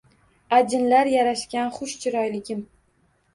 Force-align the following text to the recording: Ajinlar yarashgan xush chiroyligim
Ajinlar 0.59 1.09
yarashgan 1.15 1.69
xush 1.77 1.93
chiroyligim 2.07 2.65